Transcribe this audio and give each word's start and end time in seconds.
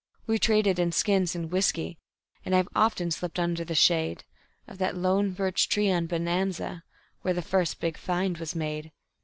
We 0.25 0.39
traded 0.39 0.79
in 0.79 0.91
skins 0.93 1.35
and 1.35 1.51
whiskey, 1.51 1.99
and 2.43 2.55
I've 2.55 2.67
often 2.75 3.11
slept 3.11 3.37
under 3.37 3.63
the 3.63 3.75
shade 3.75 4.23
Of 4.67 4.79
that 4.79 4.97
lone 4.97 5.33
birch 5.33 5.69
tree 5.69 5.91
on 5.91 6.07
Bonanza, 6.07 6.81
where 7.21 7.35
the 7.35 7.43
first 7.43 7.79
big 7.79 7.97
find 7.99 8.39
was 8.39 8.55
made. 8.55 8.91